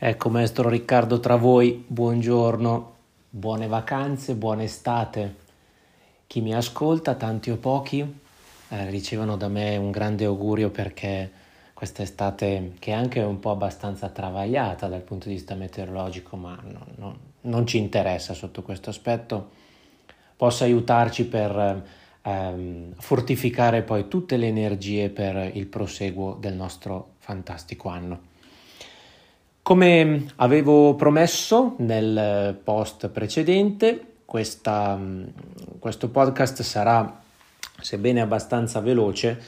[0.00, 2.94] Ecco, maestro Riccardo tra voi, buongiorno,
[3.30, 5.34] buone vacanze, buona estate.
[6.28, 7.98] Chi mi ascolta, tanti o pochi,
[8.68, 11.28] eh, ricevono da me un grande augurio perché
[11.74, 16.56] questa estate, che è anche un po' abbastanza travagliata dal punto di vista meteorologico, ma
[16.62, 19.50] non, non, non ci interessa sotto questo aspetto,
[20.36, 21.84] possa aiutarci per
[22.22, 28.27] ehm, fortificare poi tutte le energie per il proseguo del nostro fantastico anno.
[29.68, 34.98] Come avevo promesso nel post precedente, questa,
[35.78, 37.20] questo podcast sarà,
[37.78, 39.38] sebbene abbastanza veloce,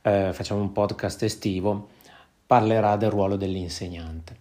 [0.00, 1.88] eh, facciamo un podcast estivo,
[2.46, 4.36] parlerà del ruolo dell'insegnante.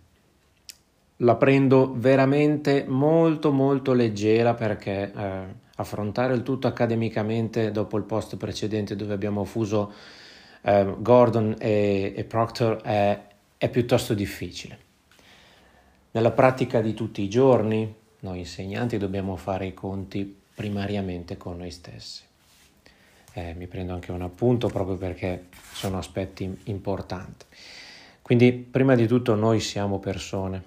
[1.15, 5.45] La prendo veramente molto molto leggera perché eh,
[5.77, 9.93] affrontare il tutto accademicamente dopo il post precedente dove abbiamo fuso
[10.61, 13.19] eh, Gordon e, e Proctor è,
[13.57, 14.91] è piuttosto difficile.
[16.15, 21.71] Nella pratica di tutti i giorni, noi insegnanti dobbiamo fare i conti primariamente con noi
[21.71, 22.21] stessi.
[23.33, 27.45] Eh, mi prendo anche un appunto proprio perché sono aspetti importanti.
[28.21, 30.61] Quindi, prima di tutto, noi siamo persone,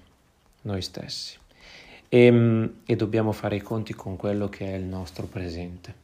[0.63, 1.39] noi stessi,
[2.09, 5.95] e, e dobbiamo fare i conti con quello che è il nostro presente.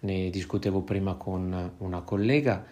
[0.00, 2.66] Ne discutevo prima con una collega,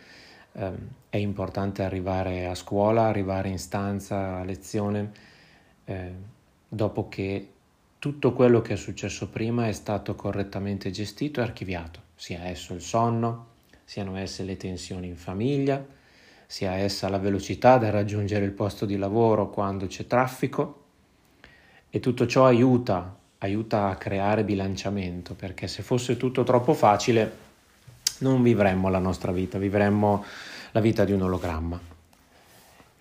[0.55, 0.73] eh,
[1.09, 5.33] è importante arrivare a scuola, arrivare in stanza, a lezione,
[5.85, 6.13] eh,
[6.69, 7.49] dopo che
[7.99, 12.83] tutto quello che è successo prima è stato correttamente gestito e archiviato, sia esso il
[12.83, 13.47] sonno,
[13.85, 15.83] siano esse le tensioni in famiglia,
[16.47, 20.83] sia essa la velocità da raggiungere il posto di lavoro quando c'è traffico
[21.89, 27.43] e tutto ciò aiuta, aiuta a creare bilanciamento perché se fosse tutto troppo facile
[28.19, 30.25] non vivremmo la nostra vita, vivremmo
[30.73, 31.94] la vita di un ologramma.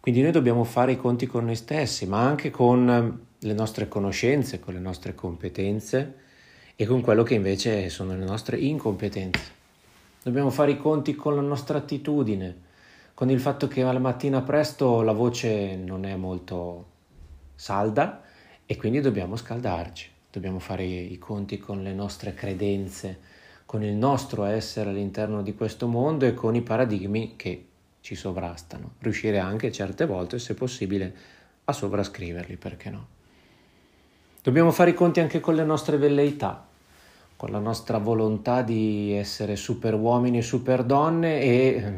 [0.03, 3.87] Quindi noi dobbiamo fare i conti con noi stessi, ma anche con ehm, le nostre
[3.87, 6.15] conoscenze, con le nostre competenze
[6.75, 9.41] e con quello che invece sono le nostre incompetenze.
[10.21, 12.53] Dobbiamo fare i conti con la nostra attitudine,
[13.13, 16.85] con il fatto che alla mattina presto la voce non è molto
[17.55, 18.23] salda
[18.65, 23.19] e quindi dobbiamo scaldarci, dobbiamo fare i conti con le nostre credenze,
[23.65, 27.67] con il nostro essere all'interno di questo mondo e con i paradigmi che
[28.03, 31.15] ci sovrastano, riuscire anche certe volte, se possibile,
[31.63, 33.07] a sovrascriverli, perché no?
[34.41, 36.67] Dobbiamo fare i conti anche con le nostre velleità,
[37.37, 41.93] con la nostra volontà di essere super uomini e super donne e,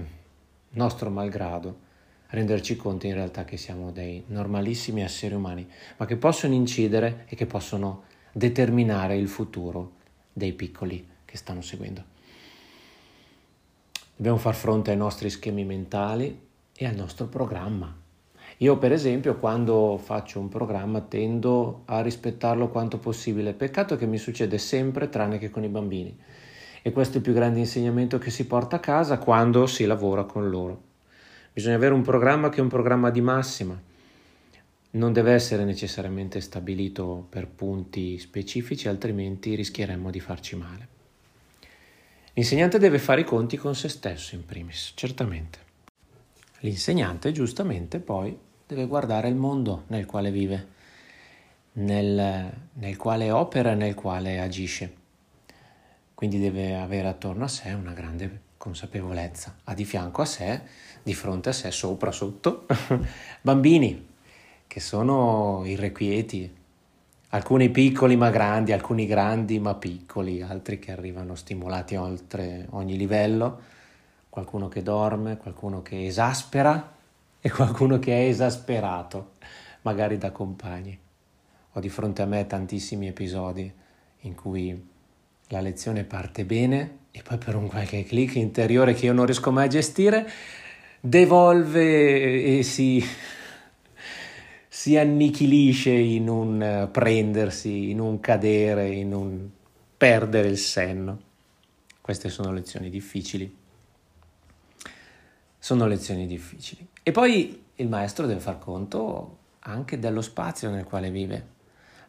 [0.70, 1.80] nostro malgrado,
[2.28, 5.68] renderci conto in realtà che siamo dei normalissimi esseri umani,
[5.98, 9.94] ma che possono incidere e che possono determinare il futuro
[10.32, 12.14] dei piccoli che stanno seguendo.
[14.18, 16.40] Dobbiamo far fronte ai nostri schemi mentali
[16.74, 17.94] e al nostro programma.
[18.60, 24.18] Io per esempio quando faccio un programma tendo a rispettarlo quanto possibile, peccato che mi
[24.18, 26.18] succede sempre tranne che con i bambini.
[26.82, 30.24] E questo è il più grande insegnamento che si porta a casa quando si lavora
[30.24, 30.82] con loro.
[31.52, 33.78] Bisogna avere un programma che è un programma di massima.
[34.92, 40.95] Non deve essere necessariamente stabilito per punti specifici, altrimenti rischieremmo di farci male.
[42.38, 45.58] L'insegnante deve fare i conti con se stesso in primis, certamente.
[46.60, 48.38] L'insegnante giustamente poi
[48.68, 50.68] deve guardare il mondo nel quale vive,
[51.74, 54.94] nel, nel quale opera e nel quale agisce.
[56.14, 60.62] Quindi deve avere attorno a sé una grande consapevolezza, ha di fianco a sé,
[61.04, 62.66] di fronte a sé, sopra, sotto,
[63.44, 64.08] bambini
[64.68, 66.54] che sono irrequieti,
[67.36, 73.60] alcuni piccoli ma grandi, alcuni grandi ma piccoli, altri che arrivano stimolati oltre ogni livello,
[74.30, 76.94] qualcuno che dorme, qualcuno che esaspera
[77.42, 79.32] e qualcuno che è esasperato,
[79.82, 80.98] magari da compagni.
[81.74, 83.70] Ho di fronte a me tantissimi episodi
[84.22, 84.88] in cui
[85.50, 89.52] la lezione parte bene e poi per un qualche clic interiore che io non riesco
[89.52, 90.26] mai a gestire,
[91.02, 93.04] devolve e si
[94.76, 99.48] si annichilisce in un eh, prendersi, in un cadere, in un
[99.96, 101.22] perdere il senno.
[102.02, 103.56] Queste sono lezioni difficili.
[105.58, 106.86] Sono lezioni difficili.
[107.02, 111.48] E poi il maestro deve far conto anche dello spazio nel quale vive,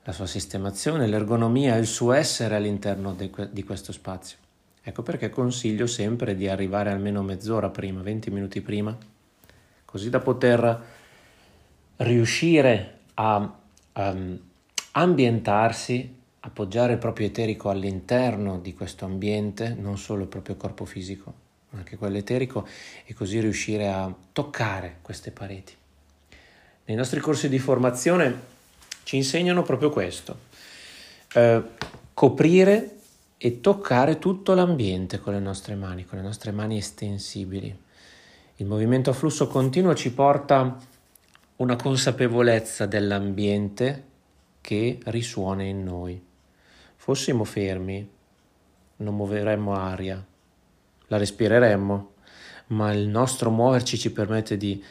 [0.02, 4.38] la sua sistemazione, l'ergonomia, il suo essere all'interno di questo spazio.
[4.82, 8.99] Ecco perché consiglio sempre di arrivare almeno mezz'ora prima, 20 minuti prima,
[9.85, 10.95] così da poter
[11.96, 13.58] riuscire a
[13.94, 14.40] um,
[14.93, 21.34] ambientarsi, appoggiare il proprio eterico all'interno di questo ambiente, non solo il proprio corpo fisico,
[21.70, 22.66] ma anche quello eterico,
[23.04, 25.75] e così riuscire a toccare queste pareti.
[26.84, 28.54] nei nostri corsi di formazione
[29.02, 30.38] ci insegnano proprio questo,
[31.34, 31.62] eh,
[32.14, 32.96] coprire
[33.38, 37.76] e toccare tutto l'ambiente con le nostre mani, con le nostre mani estensibili.
[38.56, 40.78] Il movimento a flusso continuo ci porta
[41.56, 44.05] una consapevolezza dell'ambiente
[44.61, 46.23] che risuona in noi.
[46.97, 48.06] Fossimo fermi,
[48.97, 50.23] non muoveremmo aria,
[51.06, 52.12] la respireremmo,
[52.69, 54.82] ma il nostro muoverci ci permette di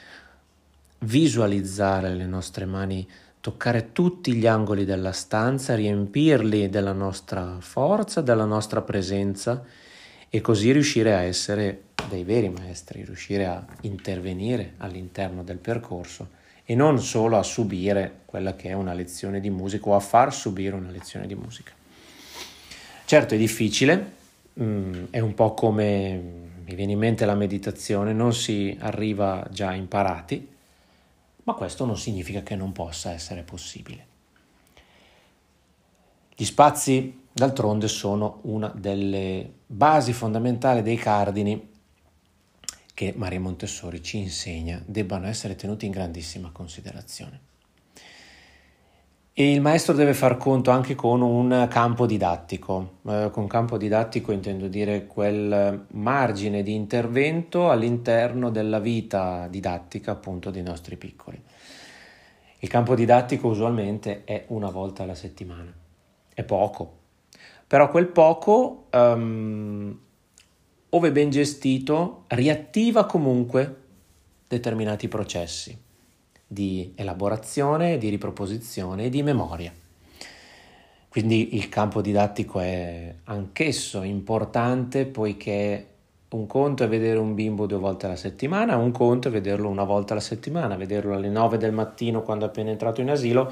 [0.99, 3.07] visualizzare le nostre mani,
[3.41, 9.63] toccare tutti gli angoli della stanza, riempirli della nostra forza, della nostra presenza
[10.29, 16.75] e così riuscire a essere dei veri maestri, riuscire a intervenire all'interno del percorso e
[16.75, 20.75] non solo a subire quella che è una lezione di musica o a far subire
[20.75, 21.71] una lezione di musica.
[23.05, 24.13] Certo è difficile,
[24.59, 29.73] mm, è un po' come mi viene in mente la meditazione, non si arriva già
[29.73, 30.53] imparati,
[31.43, 34.13] ma questo non significa che non possa essere possibile.
[36.35, 41.73] Gli spazi, d'altronde, sono una delle basi fondamentali dei cardini
[42.95, 47.39] che Maria Montessori ci insegna debbano essere tenuti in grandissima considerazione.
[49.37, 52.99] E il maestro deve far conto anche con un campo didattico.
[53.05, 60.51] Eh, con campo didattico intendo dire quel margine di intervento all'interno della vita didattica appunto
[60.51, 61.39] dei nostri piccoli.
[62.59, 65.71] Il campo didattico usualmente è una volta alla settimana.
[66.33, 66.99] È poco.
[67.67, 69.99] Però quel poco, um,
[70.95, 73.75] ove ben gestito, riattiva comunque
[74.47, 75.77] determinati processi
[76.47, 79.73] di elaborazione, di riproposizione e di memoria.
[81.09, 85.87] Quindi il campo didattico è anch'esso importante poiché
[86.29, 89.83] un conto è vedere un bimbo due volte alla settimana, un conto è vederlo una
[89.83, 93.51] volta alla settimana, vederlo alle nove del mattino quando è appena entrato in asilo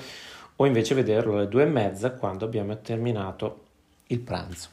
[0.56, 3.64] o invece vederlo alle due e mezza quando abbiamo terminato
[4.08, 4.70] il pranzo.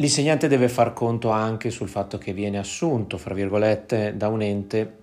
[0.00, 4.96] L'insegnante deve far conto anche sul fatto che viene assunto, fra virgolette, da un ente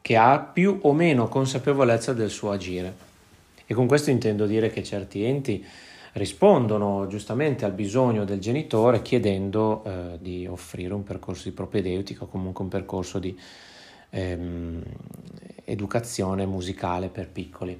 [0.00, 2.94] che ha più o meno consapevolezza del suo agire.
[3.66, 5.66] E con questo intendo dire che certi enti
[6.12, 12.28] rispondono giustamente al bisogno del genitore chiedendo eh, di offrire un percorso di propedeutica o
[12.28, 13.36] comunque un percorso di
[14.10, 14.80] ehm,
[15.64, 17.76] educazione musicale per piccoli.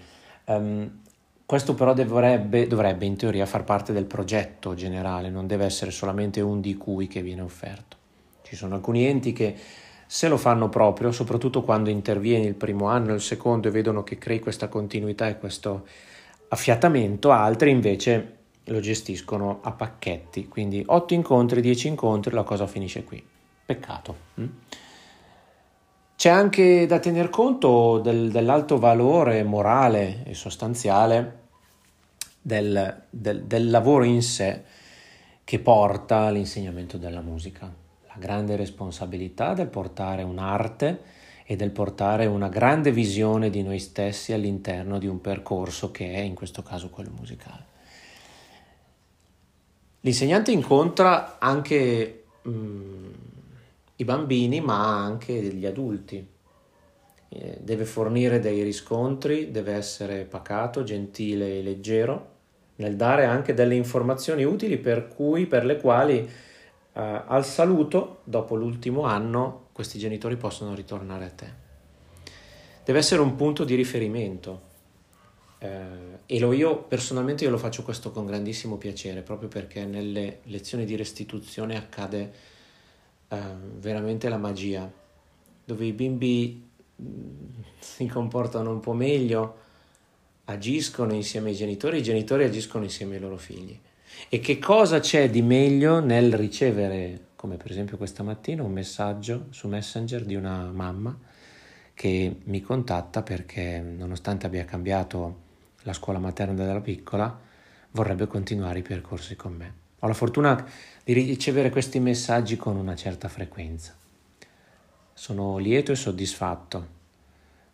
[0.47, 1.03] Um,
[1.49, 6.43] questo però dovrebbe, dovrebbe in teoria far parte del progetto generale, non deve essere solamente
[6.43, 7.97] un di cui che viene offerto.
[8.43, 9.57] Ci sono alcuni enti che
[10.05, 14.19] se lo fanno proprio, soprattutto quando intervieni il primo anno, il secondo e vedono che
[14.19, 15.87] crei questa continuità e questo
[16.49, 23.05] affiatamento, altri invece lo gestiscono a pacchetti, quindi 8 incontri, 10 incontri, la cosa finisce
[23.05, 23.25] qui.
[23.65, 24.17] Peccato.
[24.39, 24.47] Mm?
[26.19, 31.43] C'è anche da tener conto del, dell'alto valore morale e sostanziale
[32.43, 34.65] del, del, del lavoro in sé
[35.45, 37.73] che porta all'insegnamento della musica
[38.19, 41.03] grande responsabilità del portare un'arte
[41.45, 46.19] e del portare una grande visione di noi stessi all'interno di un percorso che è
[46.19, 47.65] in questo caso quello musicale.
[50.01, 53.13] L'insegnante incontra anche mm,
[53.99, 56.27] i bambini ma anche gli adulti,
[57.29, 62.37] eh, deve fornire dei riscontri, deve essere pacato, gentile e leggero
[62.77, 66.29] nel dare anche delle informazioni utili per cui, per le quali
[66.99, 71.47] Uh, al saluto, dopo l'ultimo anno, questi genitori possono ritornare a te.
[72.85, 74.63] Deve essere un punto di riferimento.
[75.61, 80.41] Uh, e lo io personalmente io lo faccio questo con grandissimo piacere, proprio perché nelle
[80.45, 82.33] lezioni di restituzione accade
[83.29, 83.37] uh,
[83.79, 84.91] veramente la magia,
[85.65, 86.69] dove i bimbi
[87.01, 87.07] mm,
[87.79, 89.57] si comportano un po' meglio,
[90.45, 93.79] agiscono insieme ai genitori, i genitori agiscono insieme ai loro figli.
[94.29, 99.47] E che cosa c'è di meglio nel ricevere, come per esempio questa mattina, un messaggio
[99.51, 101.17] su Messenger di una mamma
[101.95, 105.47] che mi contatta perché nonostante abbia cambiato
[105.83, 107.39] la scuola materna della piccola,
[107.91, 109.75] vorrebbe continuare i percorsi con me.
[110.01, 110.65] Ho la fortuna
[111.15, 113.97] di ricevere questi messaggi con una certa frequenza.
[115.15, 116.87] Sono lieto e soddisfatto.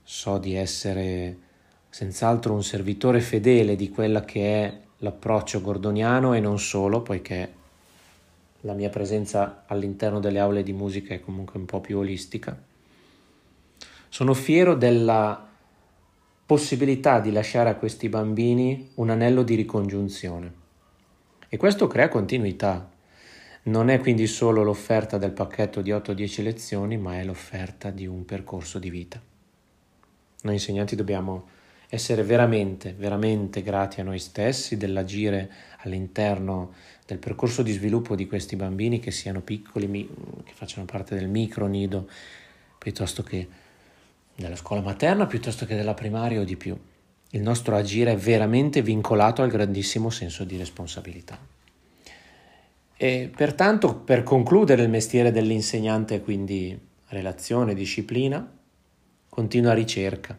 [0.04, 1.38] So di essere
[1.88, 7.52] senz'altro un servitore fedele di quella che è l'approccio gordoniano e non solo, poiché
[8.60, 12.56] la mia presenza all'interno delle aule di musica è comunque un po' più olistica.
[14.08, 15.44] Sono fiero della
[16.46, 20.52] possibilità di lasciare a questi bambini un anello di ricongiunzione
[21.48, 22.92] e questo crea continuità.
[23.66, 28.26] Non è quindi solo l'offerta del pacchetto di 8-10 lezioni, ma è l'offerta di un
[28.26, 29.18] percorso di vita.
[30.42, 31.48] Noi insegnanti dobbiamo
[31.88, 36.74] essere veramente, veramente grati a noi stessi dell'agire all'interno
[37.06, 40.10] del percorso di sviluppo di questi bambini che siano piccoli,
[40.44, 42.06] che facciano parte del micro nido,
[42.76, 43.48] piuttosto che
[44.34, 46.76] della scuola materna, piuttosto che della primaria o di più.
[47.30, 51.53] Il nostro agire è veramente vincolato al grandissimo senso di responsabilità.
[52.96, 58.50] E pertanto, per concludere il mestiere dell'insegnante, quindi relazione, disciplina,
[59.28, 60.38] continua ricerca.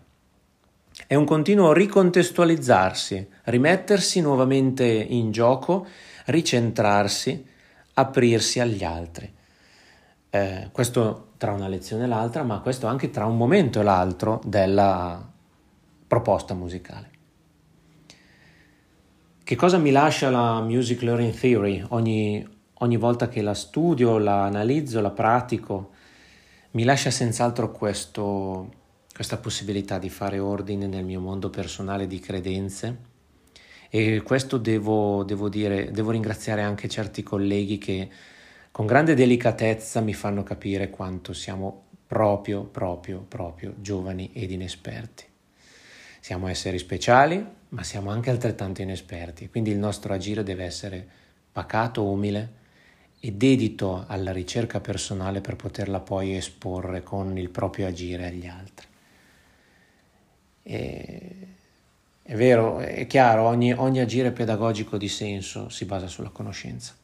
[1.07, 5.85] È un continuo ricontestualizzarsi, rimettersi nuovamente in gioco,
[6.27, 7.45] ricentrarsi,
[7.95, 9.31] aprirsi agli altri.
[10.29, 14.41] Eh, questo tra una lezione e l'altra, ma questo anche tra un momento e l'altro
[14.45, 15.29] della
[16.07, 17.14] proposta musicale.
[19.45, 22.43] Che cosa mi lascia la Music Learning Theory ogni,
[22.79, 25.91] ogni volta che la studio, la analizzo, la pratico?
[26.71, 28.73] Mi lascia senz'altro questo,
[29.13, 32.97] questa possibilità di fare ordine nel mio mondo personale di credenze
[33.91, 38.09] e questo devo, devo dire, devo ringraziare anche certi colleghi che
[38.71, 45.23] con grande delicatezza mi fanno capire quanto siamo proprio, proprio, proprio giovani ed inesperti.
[46.19, 47.45] Siamo esseri speciali,
[47.75, 51.05] ma siamo anche altrettanto inesperti, quindi il nostro agire deve essere
[51.51, 52.63] pacato, umile
[53.19, 58.87] e dedito alla ricerca personale per poterla poi esporre con il proprio agire agli altri.
[60.63, 61.35] E
[62.21, 66.95] è vero, è chiaro, ogni, ogni agire pedagogico di senso si basa sulla conoscenza.